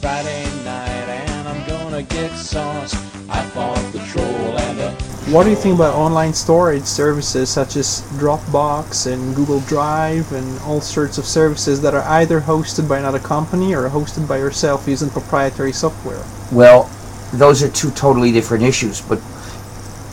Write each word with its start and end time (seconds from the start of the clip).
Friday 0.00 0.44
night 0.64 1.08
and 1.08 1.46
I'm 1.46 1.68
gonna 1.68 2.02
get 2.02 2.30
sauce. 2.32 2.94
I 3.28 3.42
fought 3.50 3.76
the 3.92 3.98
troll 3.98 4.58
and 4.58 4.80
a 4.80 4.92
What 5.30 5.44
do 5.44 5.50
you 5.50 5.56
think 5.56 5.74
about 5.74 5.94
online 5.94 6.32
storage 6.32 6.84
services 6.84 7.50
such 7.50 7.76
as 7.76 8.00
Dropbox 8.12 9.12
and 9.12 9.36
Google 9.36 9.60
Drive 9.60 10.32
and 10.32 10.58
all 10.60 10.80
sorts 10.80 11.18
of 11.18 11.26
services 11.26 11.82
that 11.82 11.94
are 11.94 12.02
either 12.04 12.40
hosted 12.40 12.88
by 12.88 12.98
another 12.98 13.18
company 13.18 13.74
or 13.74 13.90
hosted 13.90 14.26
by 14.26 14.38
yourself 14.38 14.88
using 14.88 15.10
proprietary 15.10 15.72
software? 15.72 16.24
Well, 16.50 16.90
those 17.34 17.62
are 17.62 17.68
two 17.68 17.90
totally 17.90 18.32
different 18.32 18.64
issues, 18.64 19.02
but 19.02 19.18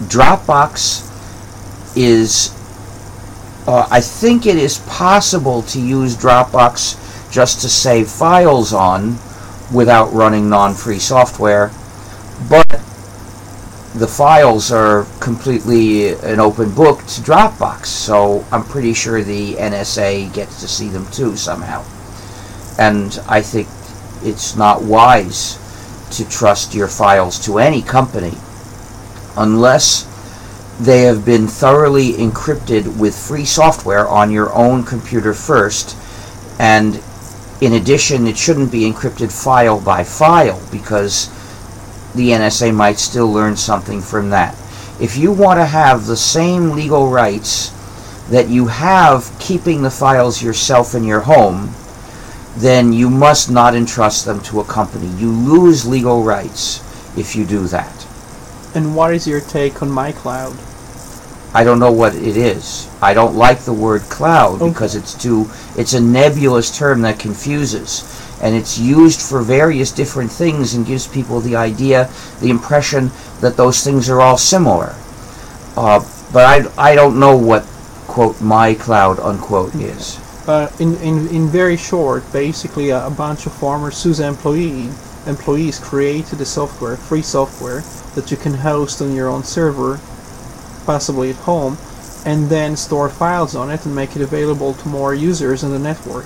Dropbox 0.10 1.08
is. 1.96 2.54
Uh, 3.66 3.88
I 3.90 4.02
think 4.02 4.46
it 4.46 4.58
is 4.58 4.80
possible 4.80 5.62
to 5.62 5.80
use 5.80 6.18
Dropbox 6.18 7.32
just 7.32 7.62
to 7.62 7.70
save 7.70 8.10
files 8.10 8.74
on 8.74 9.18
without 9.74 10.12
running 10.14 10.50
non 10.50 10.74
free 10.74 11.00
software, 11.00 11.72
but 12.50 12.82
the 13.96 14.08
files 14.08 14.72
are 14.72 15.08
completely 15.20 16.10
an 16.10 16.40
open 16.40 16.74
book 16.74 17.00
to 17.00 17.22
Dropbox, 17.22 17.88
so 17.88 18.46
I'm 18.52 18.64
pretty 18.64 18.94
sure 18.94 19.24
the 19.24 19.56
NSA 19.56 20.34
gets 20.34 20.62
to 20.62 20.68
see 20.68 20.88
them 20.88 21.10
too 21.12 21.36
somehow. 21.36 21.84
And 22.78 23.20
I 23.28 23.42
think 23.42 23.68
it's 24.24 24.56
not 24.56 24.84
wise 24.84 25.58
to 26.12 26.30
trust 26.30 26.76
your 26.76 26.88
files 26.88 27.44
to 27.46 27.58
any 27.58 27.82
company 27.82 28.38
unless 29.36 30.06
they 30.80 31.02
have 31.02 31.26
been 31.26 31.48
thoroughly 31.48 32.14
encrypted 32.14 33.00
with 33.00 33.18
free 33.18 33.46
software 33.46 34.08
on 34.08 34.30
your 34.30 34.54
own 34.54 34.84
computer 34.84 35.34
first. 35.34 35.98
And 36.60 37.02
in 37.62 37.74
addition, 37.74 38.28
it 38.28 38.38
shouldn't 38.38 38.72
be 38.72 38.82
encrypted 38.82 39.32
file 39.32 39.80
by 39.80 40.04
file 40.04 40.62
because 40.72 41.28
the 42.14 42.30
NSA 42.30 42.74
might 42.74 43.00
still 43.00 43.32
learn 43.32 43.56
something 43.56 44.02
from 44.02 44.30
that. 44.30 44.56
If 45.00 45.18
you 45.18 45.32
want 45.32 45.60
to 45.60 45.66
have 45.66 46.06
the 46.06 46.18
same 46.18 46.72
legal 46.72 47.10
rights 47.10 47.70
that 48.30 48.50
you 48.50 48.68
have 48.68 49.32
keeping 49.40 49.82
the 49.82 49.92
files 49.92 50.42
yourself 50.42 50.94
in 50.96 51.04
your 51.04 51.22
home, 51.22 51.74
then 52.58 52.92
you 52.92 53.10
must 53.10 53.50
not 53.50 53.76
entrust 53.76 54.26
them 54.26 54.42
to 54.42 54.60
a 54.60 54.66
company. 54.66 55.08
You 55.08 55.32
lose 55.32 55.86
legal 55.86 56.24
rights 56.24 56.84
if 57.18 57.36
you 57.36 57.46
do 57.46 57.68
that. 57.68 58.08
And 58.76 58.96
what 58.96 59.14
is 59.14 59.28
your 59.28 59.42
take 59.42 59.82
on 59.82 59.90
MyCloud? 59.90 60.77
I 61.58 61.64
don't 61.64 61.80
know 61.80 61.92
what 61.92 62.14
it 62.14 62.38
is. 62.38 62.88
I 63.02 63.16
don't 63.16 63.36
like 63.36 63.62
the 63.62 63.74
word 63.74 64.04
cloud 64.04 64.62
Okay. 64.62 64.70
because 64.70 64.94
it's 64.94 65.16
too 65.16 65.50
it's 65.76 65.94
a 65.94 66.00
nebulous 66.00 66.70
term 66.78 67.02
that 67.02 67.18
confuses 67.18 68.04
and 68.44 68.56
it's 68.56 68.78
used 68.78 69.20
for 69.20 69.42
various 69.42 69.92
different 69.92 70.32
things 70.32 70.76
and 70.76 70.86
gives 70.86 71.08
people 71.08 71.40
the 71.40 71.56
idea, 71.56 72.12
the 72.42 72.52
impression 72.52 73.10
that 73.42 73.58
those 73.58 73.84
things 73.84 74.08
are 74.08 74.22
all 74.22 74.38
similar. 74.38 74.94
Uh, 75.76 76.00
but 76.32 76.46
I, 76.46 76.92
I 76.92 76.94
don't 76.94 77.20
know 77.20 77.36
what 77.36 77.64
quote 78.06 78.40
my 78.40 78.76
cloud 78.76 79.20
unquote 79.20 79.74
is. 79.74 80.20
Uh, 80.48 80.72
in, 80.80 80.96
in, 80.98 81.28
in 81.30 81.48
very 81.48 81.76
short, 81.76 82.22
basically 82.32 82.92
a, 82.92 83.08
a 83.08 83.10
bunch 83.10 83.48
of 83.48 83.52
former 83.54 83.90
SUSE 83.90 84.20
employee, 84.20 84.92
employees 85.26 85.80
created 85.80 86.40
a 86.40 86.46
software, 86.46 86.98
free 86.98 87.24
software, 87.24 87.82
that 88.14 88.30
you 88.30 88.38
can 88.38 88.54
host 88.54 89.02
on 89.02 89.16
your 89.16 89.28
own 89.28 89.44
server, 89.44 90.00
possibly 90.88 91.30
at 91.30 91.36
home, 91.36 91.78
and 92.26 92.50
then 92.50 92.76
store 92.76 93.10
files 93.10 93.56
on 93.56 93.70
it 93.70 93.86
and 93.86 93.94
make 93.94 94.16
it 94.16 94.22
available 94.24 94.74
to 94.74 94.88
more 94.88 95.14
users 95.14 95.64
in 95.64 95.70
the 95.72 95.78
network. 95.78 96.26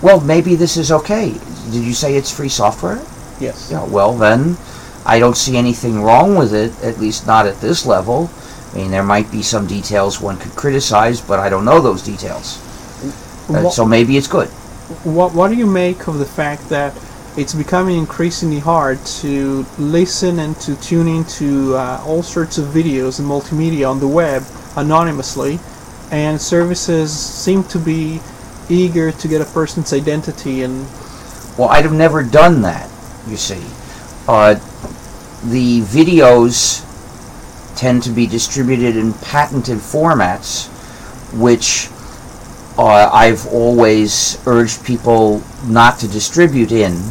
Well, 0.00 0.20
maybe 0.20 0.54
this 0.54 0.76
is 0.78 0.90
okay. 0.90 1.32
Did 1.72 1.84
you 1.84 1.92
say 1.92 2.14
it's 2.16 2.30
free 2.34 2.48
software? 2.48 3.04
Yes. 3.40 3.68
Yeah, 3.70 3.84
well 3.84 4.14
then, 4.14 4.56
I 5.04 5.18
don't 5.18 5.36
see 5.36 5.56
anything 5.58 6.02
wrong 6.02 6.36
with 6.36 6.54
it, 6.54 6.72
at 6.82 6.98
least 6.98 7.26
not 7.26 7.46
at 7.46 7.60
this 7.60 7.84
level. 7.84 8.30
I 8.72 8.76
mean, 8.78 8.90
there 8.90 9.02
might 9.02 9.30
be 9.30 9.42
some 9.42 9.66
details 9.66 10.20
one 10.20 10.36
could 10.38 10.54
criticize, 10.54 11.20
but 11.20 11.38
I 11.38 11.48
don't 11.48 11.64
know 11.64 11.80
those 11.80 12.02
details. 12.02 12.58
Uh, 13.48 13.62
What- 13.62 13.72
so 13.74 13.84
maybe 13.84 14.16
it's 14.16 14.28
good. 14.28 14.48
What 15.04 15.34
What 15.34 15.48
do 15.50 15.56
you 15.56 15.66
make 15.66 16.06
of 16.06 16.18
the 16.18 16.30
fact 16.40 16.68
that 16.68 16.92
it's 17.36 17.54
becoming 17.54 17.98
increasingly 17.98 18.58
hard 18.58 19.04
to 19.04 19.66
listen 19.78 20.38
and 20.38 20.58
to 20.60 20.74
tune 20.76 21.06
into 21.06 21.74
uh, 21.76 22.02
all 22.06 22.22
sorts 22.22 22.56
of 22.56 22.66
videos 22.68 23.18
and 23.18 23.28
multimedia 23.28 23.88
on 23.88 24.00
the 24.00 24.08
web 24.08 24.42
anonymously, 24.76 25.58
and 26.10 26.40
services 26.40 27.12
seem 27.12 27.62
to 27.64 27.78
be 27.78 28.20
eager 28.70 29.12
to 29.12 29.28
get 29.28 29.40
a 29.40 29.44
person's 29.44 29.92
identity 29.92 30.62
and 30.62 30.86
Well, 31.58 31.68
I'd 31.68 31.84
have 31.84 31.92
never 31.92 32.22
done 32.22 32.62
that, 32.62 32.90
you 33.28 33.36
see. 33.36 33.62
Uh, 34.26 34.54
the 35.44 35.82
videos 35.82 36.82
tend 37.76 38.02
to 38.04 38.10
be 38.10 38.26
distributed 38.26 38.96
in 38.96 39.12
patented 39.12 39.76
formats, 39.76 40.68
which 41.34 41.90
uh, 42.78 43.10
I've 43.12 43.46
always 43.48 44.38
urged 44.46 44.84
people 44.84 45.42
not 45.66 45.98
to 46.00 46.08
distribute 46.08 46.72
in 46.72 47.04